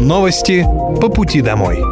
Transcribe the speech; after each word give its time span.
Новости 0.00 0.64
по 1.00 1.08
пути 1.08 1.40
домой. 1.40 1.82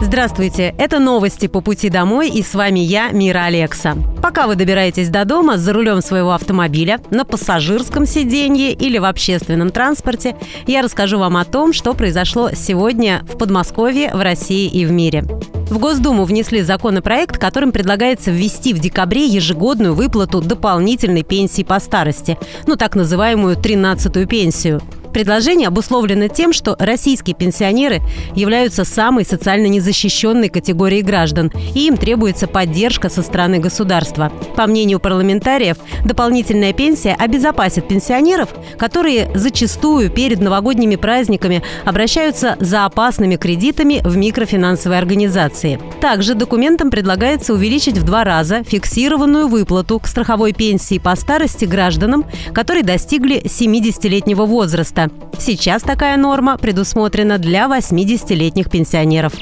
Здравствуйте, 0.00 0.76
это 0.78 1.00
новости 1.00 1.48
по 1.48 1.60
пути 1.60 1.90
домой 1.90 2.30
и 2.30 2.40
с 2.40 2.54
вами 2.54 2.78
я, 2.78 3.10
Мира 3.10 3.46
Алекса. 3.46 3.96
Пока 4.22 4.46
вы 4.46 4.54
добираетесь 4.54 5.08
до 5.08 5.24
дома 5.24 5.58
за 5.58 5.72
рулем 5.72 6.02
своего 6.02 6.32
автомобиля, 6.32 7.00
на 7.10 7.24
пассажирском 7.24 8.06
сиденье 8.06 8.72
или 8.72 8.98
в 8.98 9.06
общественном 9.06 9.70
транспорте, 9.70 10.36
я 10.68 10.82
расскажу 10.82 11.18
вам 11.18 11.36
о 11.36 11.44
том, 11.44 11.72
что 11.72 11.94
произошло 11.94 12.50
сегодня 12.54 13.24
в 13.24 13.38
Подмосковье, 13.38 14.14
в 14.14 14.22
России 14.22 14.68
и 14.68 14.84
в 14.86 14.92
мире. 14.92 15.24
В 15.70 15.78
Госдуму 15.78 16.24
внесли 16.24 16.62
законопроект, 16.62 17.38
которым 17.38 17.72
предлагается 17.72 18.30
ввести 18.30 18.72
в 18.72 18.78
декабре 18.78 19.26
ежегодную 19.26 19.94
выплату 19.94 20.40
дополнительной 20.40 21.24
пенсии 21.24 21.64
по 21.64 21.80
старости, 21.80 22.38
ну 22.68 22.76
так 22.76 22.94
называемую 22.94 23.56
13-ю 23.56 24.28
пенсию. 24.28 24.80
Предложение 25.14 25.68
обусловлено 25.68 26.26
тем, 26.26 26.52
что 26.52 26.74
российские 26.76 27.36
пенсионеры 27.36 28.02
являются 28.34 28.84
самой 28.84 29.24
социально 29.24 29.66
незащищенной 29.66 30.48
категорией 30.48 31.02
граждан, 31.02 31.52
и 31.72 31.86
им 31.86 31.96
требуется 31.96 32.48
поддержка 32.48 33.08
со 33.08 33.22
стороны 33.22 33.60
государства. 33.60 34.32
По 34.56 34.66
мнению 34.66 34.98
парламентариев, 34.98 35.76
дополнительная 36.04 36.72
пенсия 36.72 37.14
обезопасит 37.16 37.86
пенсионеров, 37.86 38.48
которые 38.76 39.30
зачастую 39.36 40.10
перед 40.10 40.40
новогодними 40.40 40.96
праздниками 40.96 41.62
обращаются 41.84 42.56
за 42.58 42.84
опасными 42.84 43.36
кредитами 43.36 44.00
в 44.04 44.16
микрофинансовые 44.16 44.98
организации. 44.98 45.78
Также 46.00 46.34
документом 46.34 46.90
предлагается 46.90 47.54
увеличить 47.54 47.98
в 47.98 48.02
два 48.04 48.24
раза 48.24 48.64
фиксированную 48.64 49.46
выплату 49.46 50.00
к 50.00 50.08
страховой 50.08 50.52
пенсии 50.52 50.98
по 50.98 51.14
старости 51.14 51.66
гражданам, 51.66 52.26
которые 52.52 52.82
достигли 52.82 53.40
70-летнего 53.44 54.44
возраста, 54.44 55.03
Сейчас 55.38 55.82
такая 55.82 56.16
норма 56.16 56.56
предусмотрена 56.56 57.38
для 57.38 57.66
80-летних 57.66 58.70
пенсионеров. 58.70 59.32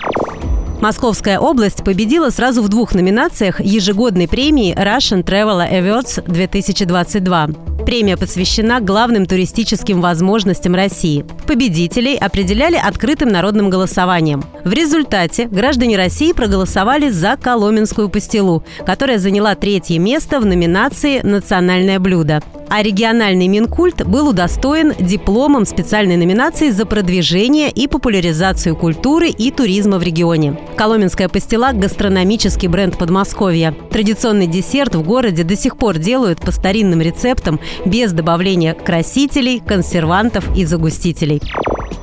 Московская 0.83 1.39
область 1.39 1.85
победила 1.85 2.31
сразу 2.31 2.61
в 2.61 2.69
двух 2.69 2.93
номинациях 2.95 3.61
ежегодной 3.61 4.27
премии 4.27 4.75
Russian 4.75 5.23
Travel 5.23 5.71
Awards 5.71 6.29
2022. 6.29 7.51
Премия 7.87 8.17
посвящена 8.17 8.81
главным 8.81 9.27
туристическим 9.27 10.01
возможностям 10.01 10.75
России. 10.75 11.25
Победителей 11.47 12.17
определяли 12.17 12.77
открытым 12.77 13.29
народным 13.29 13.71
голосованием. 13.71 14.43
В 14.65 14.73
результате 14.73 15.47
граждане 15.47 15.97
России 15.97 16.33
проголосовали 16.33 17.11
за 17.11 17.37
Коломенскую 17.37 18.09
пастилу, 18.09 18.65
которая 18.87 19.19
заняла 19.19 19.55
третье 19.55 19.99
место 19.99 20.41
в 20.41 20.47
номинации 20.47 21.21
«Национальное 21.23 22.01
блюдо» 22.01 22.43
а 22.75 22.83
региональный 22.83 23.49
Минкульт 23.49 24.07
был 24.07 24.31
удостоен 24.31 24.95
дипломом 24.99 25.67
специальной 25.67 26.17
номинации 26.17 26.71
за 26.71 26.87
продвижение 26.87 27.71
и 27.71 27.87
популяризацию 27.87 28.75
культуры 28.75 29.29
и 29.29 29.51
туризма 29.51 29.99
в 29.99 30.03
регионе. 30.03 30.59
Коломенская 30.75 31.29
пастила– 31.29 31.73
гастрономический 31.75 32.69
бренд 32.69 32.97
Подмосковья. 32.97 33.75
Традиционный 33.91 34.47
десерт 34.47 34.95
в 34.95 35.03
городе 35.03 35.45
до 35.45 35.55
сих 35.55 35.77
пор 35.77 35.99
делают 35.99 36.41
по 36.41 36.51
старинным 36.51 37.03
рецептам 37.03 37.61
без 37.85 38.13
добавления 38.13 38.73
красителей, 38.73 39.61
консервантов 39.61 40.49
и 40.57 40.65
загустителей. 40.65 41.43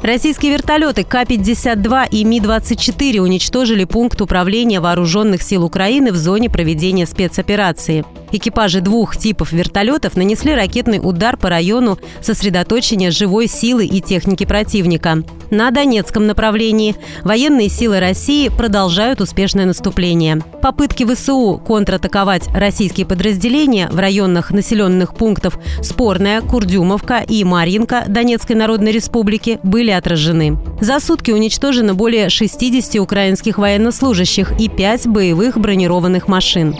Российские 0.01 0.53
вертолеты 0.53 1.03
К-52 1.03 2.07
и 2.09 2.23
Ми-24 2.23 3.19
уничтожили 3.19 3.83
пункт 3.83 4.21
управления 4.21 4.79
вооруженных 4.79 5.41
сил 5.41 5.65
Украины 5.65 6.11
в 6.11 6.15
зоне 6.15 6.49
проведения 6.49 7.05
спецоперации. 7.05 8.05
Экипажи 8.31 8.81
двух 8.81 9.17
типов 9.17 9.51
вертолетов 9.51 10.15
нанесли 10.15 10.53
ракетный 10.53 10.99
удар 11.01 11.35
по 11.35 11.49
району 11.49 11.99
сосредоточения 12.21 13.11
живой 13.11 13.47
силы 13.47 13.85
и 13.85 14.01
техники 14.01 14.45
противника. 14.45 15.23
На 15.49 15.71
Донецком 15.71 16.27
направлении 16.27 16.95
военные 17.23 17.69
силы 17.69 17.99
России 17.99 18.49
продолжают 18.49 19.19
успешное 19.19 19.65
наступление. 19.65 20.41
Попытки 20.61 21.03
ВСУ 21.11 21.59
контратаковать 21.65 22.47
российские 22.53 23.07
подразделения 23.07 23.89
в 23.89 23.97
районах 23.97 24.51
населенных 24.51 25.15
пунктов 25.15 25.57
Спорная, 25.81 26.41
Курдюмовка 26.41 27.23
и 27.27 27.43
Марьинка 27.43 28.05
Донецкой 28.07 28.57
Народной 28.57 28.91
Республики 28.91 29.58
были 29.63 29.91
отражены. 29.91 30.57
За 30.81 30.99
сутки 30.99 31.31
уничтожено 31.31 31.93
более 31.93 32.29
60 32.29 32.95
украинских 32.99 33.57
военнослужащих 33.57 34.59
и 34.59 34.69
5 34.69 35.07
боевых 35.07 35.57
бронированных 35.57 36.27
машин. 36.27 36.75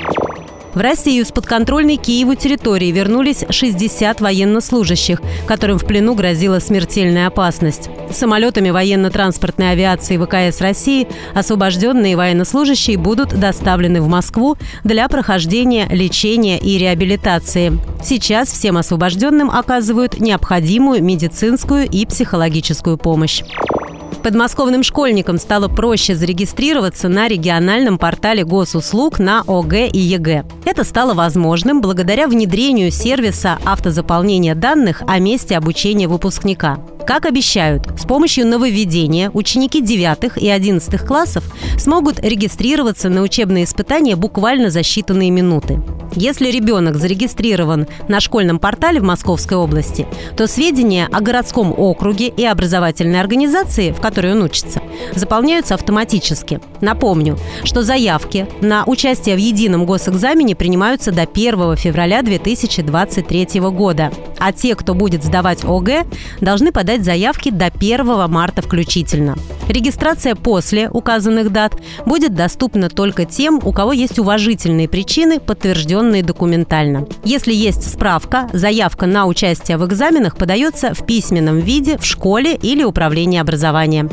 В 0.74 0.82
Россию 0.82 1.26
с 1.26 1.32
подконтрольной 1.32 1.96
Киеву 1.96 2.36
территории 2.36 2.92
вернулись 2.92 3.44
60 3.50 4.22
военнослужащих, 4.22 5.20
которым 5.48 5.80
в 5.80 5.86
плену 5.86 6.14
грозила 6.14 6.60
смертельная 6.60 7.26
опасность. 7.28 7.90
Самолетами 8.12 8.70
военно-транспортной 8.70 9.72
авиации 9.72 10.18
ВКС 10.18 10.62
России 10.62 11.08
освобожденные 11.34 12.16
военнослужащие 12.16 12.98
будут 12.98 13.30
доставлены 13.30 14.02
в 14.02 14.08
Москву 14.08 14.58
для 14.84 15.08
прохождения 15.08 15.88
лечения 15.90 16.60
и 16.60 16.78
реабилитации. 16.78 17.80
Сейчас 18.04 18.52
всем 18.52 18.78
освобожденным 18.78 19.50
оказывают 19.50 20.20
необходимую 20.20 21.04
медицинскую 21.04 21.90
и 21.90 22.06
психологическую 22.06 22.98
помощь. 22.98 23.42
Подмосковным 24.30 24.84
школьникам 24.84 25.40
стало 25.40 25.70
проще 25.70 26.14
зарегистрироваться 26.14 27.10
на 27.10 27.28
региональном 27.28 27.98
портале 27.98 28.44
госуслуг 28.44 29.18
на 29.18 29.44
ОГЭ 29.48 29.88
и 29.88 29.98
ЕГЭ. 29.98 30.46
Это 30.66 30.84
стало 30.84 31.16
возможным 31.16 31.82
благодаря 31.82 32.28
внедрению 32.28 32.92
сервиса 32.92 33.58
автозаполнения 33.66 34.54
данных 34.54 35.02
о 35.08 35.18
месте 35.18 35.58
обучения 35.58 36.08
выпускника. 36.08 36.78
Как 37.06 37.26
обещают, 37.26 37.88
с 38.00 38.06
помощью 38.06 38.46
нововведения 38.46 39.32
ученики 39.34 39.82
9 39.82 40.38
и 40.38 40.50
11 40.50 41.02
классов 41.02 41.44
смогут 41.78 42.20
регистрироваться 42.20 43.10
на 43.10 43.22
учебные 43.22 43.64
испытания 43.64 44.16
буквально 44.16 44.70
за 44.70 44.82
считанные 44.82 45.32
минуты. 45.32 45.82
Если 46.16 46.50
ребенок 46.50 46.98
зарегистрирован 46.98 47.88
на 48.08 48.20
школьном 48.20 48.60
портале 48.60 49.00
в 49.00 49.04
Московской 49.04 49.58
области, 49.58 50.08
то 50.36 50.48
сведения 50.48 51.08
о 51.12 51.22
городском 51.22 51.74
округе 51.78 52.28
и 52.28 52.46
образовательной 52.46 53.20
организации, 53.20 53.92
в 53.92 54.02
которой 54.02 54.34
он 54.34 54.44
учится, 54.44 54.82
заполняются 55.16 55.76
автоматически. 55.76 56.60
Напомню, 56.82 57.38
что 57.64 57.84
заявки 57.84 58.48
на 58.62 58.84
участие 58.86 59.36
в 59.36 59.40
едином 59.40 59.86
госэкзамене 59.86 60.56
принимаются 60.56 61.12
до 61.12 61.24
1 61.24 61.76
февраля 61.76 62.22
2023 62.22 63.60
года, 63.60 64.12
а 64.40 64.52
те, 64.52 64.76
кто 64.76 64.94
будет 64.94 65.24
сдавать 65.24 65.64
ОГЭ, 65.64 66.06
должны 66.42 66.72
подать 66.72 67.04
заявки 67.04 67.50
до 67.50 67.66
1 67.66 68.30
марта 68.30 68.62
включительно. 68.62 69.36
Регистрация 69.68 70.36
после 70.36 70.90
указанных 70.90 71.52
дат 71.52 71.74
будет 72.06 72.34
доступна 72.34 72.90
только 72.90 73.26
тем, 73.26 73.60
у 73.64 73.72
кого 73.72 73.94
есть 73.94 74.18
уважительные 74.18 74.90
причины, 74.90 75.40
подтвержденные 75.40 76.24
документально. 76.24 77.08
Если 77.24 77.54
есть 77.54 77.88
справка, 77.88 78.50
заявка 78.52 79.06
на 79.06 79.28
участие 79.28 79.78
в 79.78 79.86
экзаменах 79.86 80.38
подается 80.38 80.94
в 80.94 81.06
письменном 81.06 81.60
виде 81.60 81.98
в 81.98 82.06
школе 82.06 82.56
или 82.56 82.84
управлении 82.84 83.40
образования. 83.40 84.10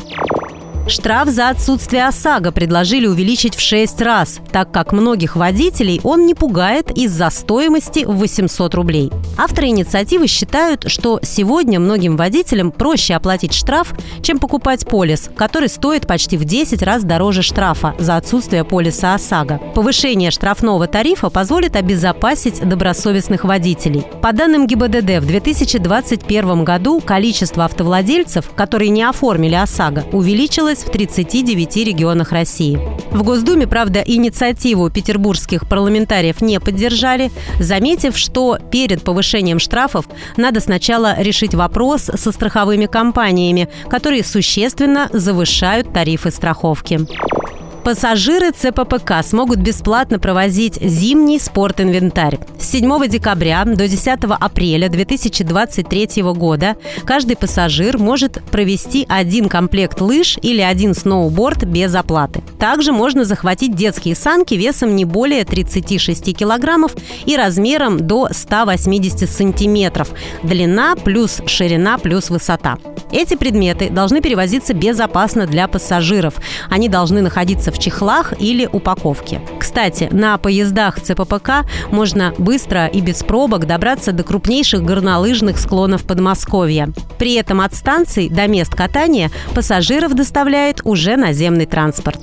Штраф 0.87 1.27
за 1.27 1.49
отсутствие 1.49 2.05
ОСАГО 2.05 2.53
предложили 2.53 3.07
увеличить 3.07 3.55
в 3.55 3.59
6 3.59 4.01
раз, 4.01 4.39
так 4.53 4.71
как 4.71 4.93
многих 4.93 5.35
водителей 5.35 5.99
он 6.03 6.25
не 6.25 6.33
пугает 6.33 6.91
из-за 6.91 7.29
стоимости 7.29 8.05
в 8.05 8.15
800 8.15 8.73
рублей. 8.73 9.11
Авторы 9.37 9.67
инициативы 9.67 10.27
считают, 10.27 10.89
что 10.89 11.19
сегодня 11.21 11.81
многим 11.81 12.15
водителям 12.15 12.71
проще 12.71 13.15
оплатить 13.15 13.53
штраф, 13.53 13.93
чем 14.21 14.39
покупать 14.39 14.87
полис, 14.87 15.29
который 15.35 15.67
стоит 15.67 16.07
почти 16.07 16.37
в 16.37 16.45
10 16.45 16.81
раз 16.83 17.03
дороже 17.03 17.41
штрафа 17.41 17.93
за 17.99 18.15
отсутствие 18.15 18.63
полиса 18.63 19.13
ОСАГО. 19.13 19.59
Повышение 19.75 20.31
штрафного 20.31 20.87
тарифа 20.87 21.29
позволит 21.29 21.75
обезопасить 21.75 22.61
добросовестных 22.67 23.43
водителей. 23.43 24.05
По 24.21 24.31
данным 24.31 24.65
ГИБДД, 24.65 25.19
в 25.19 25.27
2021 25.27 26.63
году 26.63 27.01
количество 27.01 27.65
автовладельцев, 27.65 28.51
которые 28.55 28.89
не 28.89 29.03
оформили 29.03 29.55
ОСАГО, 29.55 30.05
увеличилось 30.13 30.76
в 30.83 30.89
39 30.89 31.77
регионах 31.77 32.31
России. 32.31 32.79
В 33.11 33.23
Госдуме, 33.23 33.67
правда, 33.67 34.01
инициативу 34.05 34.89
петербургских 34.89 35.67
парламентариев 35.67 36.41
не 36.41 36.59
поддержали, 36.59 37.31
заметив, 37.59 38.17
что 38.17 38.57
перед 38.71 39.03
повышением 39.03 39.59
штрафов 39.59 40.05
надо 40.35 40.59
сначала 40.59 41.19
решить 41.19 41.55
вопрос 41.55 42.03
со 42.13 42.31
страховыми 42.31 42.85
компаниями, 42.85 43.69
которые 43.89 44.23
существенно 44.23 45.09
завышают 45.13 45.93
тарифы 45.93 46.31
страховки. 46.31 47.07
Пассажиры 47.87 48.51
ЦППК 48.51 49.23
смогут 49.23 49.59
бесплатно 49.59 50.19
провозить 50.19 50.77
зимний 50.81 51.39
спортинвентарь. 51.39 52.37
С 52.59 52.71
7 52.71 53.07
декабря 53.07 53.63
до 53.63 53.87
10 53.87 54.09
апреля 54.29 54.89
2023 54.89 56.21
года 56.33 56.75
каждый 57.05 57.37
пассажир 57.37 57.97
может 57.97 58.43
провести 58.51 59.05
один 59.07 59.47
комплект 59.47 60.01
лыж 60.01 60.37
или 60.41 60.59
один 60.59 60.95
сноуборд 60.95 61.63
без 61.63 61.95
оплаты. 61.95 62.43
Также 62.59 62.91
можно 62.91 63.23
захватить 63.23 63.73
детские 63.73 64.15
санки 64.15 64.55
весом 64.55 64.93
не 64.93 65.05
более 65.05 65.45
36 65.45 66.35
килограммов 66.35 66.91
и 67.25 67.37
размером 67.37 68.05
до 68.05 68.27
180 68.29 69.29
сантиметров. 69.29 70.09
Длина 70.43 70.97
плюс 70.97 71.41
ширина 71.45 71.97
плюс 71.99 72.29
высота. 72.29 72.79
Эти 73.11 73.35
предметы 73.35 73.89
должны 73.89 74.21
перевозиться 74.21 74.73
безопасно 74.73 75.47
для 75.47 75.67
пассажиров. 75.67 76.35
Они 76.69 76.89
должны 76.89 77.21
находиться 77.21 77.71
в 77.71 77.79
чехлах 77.79 78.33
или 78.39 78.67
упаковке. 78.71 79.41
Кстати, 79.59 80.09
на 80.11 80.37
поездах 80.37 80.99
ЦППК 80.99 81.65
можно 81.91 82.33
быстро 82.37 82.87
и 82.87 83.01
без 83.01 83.23
пробок 83.23 83.65
добраться 83.65 84.11
до 84.11 84.23
крупнейших 84.23 84.83
горнолыжных 84.83 85.57
склонов 85.57 86.03
Подмосковья. 86.03 86.89
При 87.17 87.35
этом 87.35 87.61
от 87.61 87.73
станций 87.73 88.29
до 88.29 88.47
мест 88.47 88.75
катания 88.75 89.31
пассажиров 89.53 90.13
доставляет 90.13 90.81
уже 90.83 91.15
наземный 91.15 91.65
транспорт. 91.65 92.19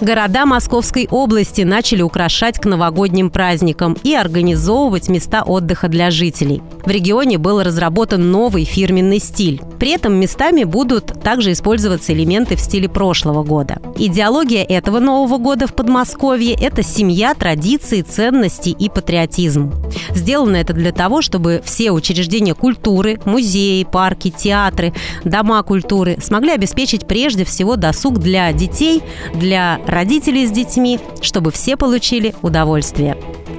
Города 0.00 0.44
Московской 0.44 1.06
области 1.10 1.62
начали 1.62 2.02
украшать 2.02 2.58
к 2.58 2.64
новогодним 2.66 3.30
праздникам 3.30 3.96
и 4.02 4.14
организовывать 4.14 5.08
места 5.08 5.42
отдыха 5.42 5.88
для 5.88 6.10
жителей. 6.10 6.62
В 6.84 6.90
регионе 6.90 7.38
был 7.38 7.62
разработан 7.62 8.30
новый 8.30 8.64
фирменный 8.64 9.20
стиль. 9.20 9.62
При 9.78 9.90
этом 9.92 10.14
местами 10.14 10.64
будут 10.64 11.22
также 11.22 11.52
использоваться 11.52 12.12
элементы 12.12 12.56
в 12.56 12.60
стиле 12.60 12.88
прошлого 12.88 13.44
года. 13.44 13.78
Идеология 13.96 14.64
этого 14.64 14.98
Нового 14.98 15.38
года 15.38 15.66
в 15.66 15.74
Подмосковье– 15.74 16.54
это 16.60 16.82
семья, 16.82 17.34
традиции, 17.34 18.02
ценности 18.02 18.70
и 18.70 18.88
патриотизм. 18.88 19.72
Сделано 20.10 20.56
это 20.56 20.72
для 20.72 20.92
того, 20.92 21.22
чтобы 21.22 21.62
все 21.64 21.92
учреждения 21.92 22.54
культуры, 22.54 23.20
музеи, 23.24 23.84
парки, 23.84 24.30
театры, 24.30 24.92
дома 25.22 25.62
культуры 25.62 26.18
смогли 26.22 26.50
обеспечить 26.52 27.06
прежде 27.06 27.44
всего 27.44 27.76
досуг 27.76 28.18
для 28.18 28.52
детей, 28.52 29.02
для 29.34 29.80
родителей 29.86 30.46
с 30.46 30.50
детьми, 30.50 31.00
чтобы 31.20 31.50
все 31.50 31.76
получили 31.76 32.34
удовольствие. 32.42 33.16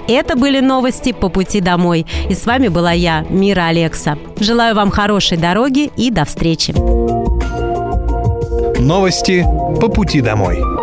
Это 0.07 0.35
были 0.35 0.59
новости 0.59 1.11
по 1.13 1.29
пути 1.29 1.61
домой. 1.61 2.05
И 2.29 2.35
с 2.35 2.45
вами 2.45 2.67
была 2.67 2.91
я, 2.91 3.25
Мира 3.29 3.67
Алекса. 3.67 4.17
Желаю 4.39 4.75
вам 4.75 4.91
хорошей 4.91 5.37
дороги 5.37 5.91
и 5.97 6.11
до 6.11 6.25
встречи. 6.25 6.73
Новости 8.79 9.43
по 9.81 9.87
пути 9.87 10.21
домой. 10.21 10.74